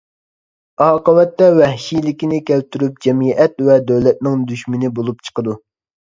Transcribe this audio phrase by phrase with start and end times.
[0.85, 5.57] ئاقىۋەتتە ۋەھشىيلىكنى كەلتۈرۈپ جەمئىيەت ۋە دۆلەتنىڭ دۈشمىنى بولۇپ چىقىدۇ.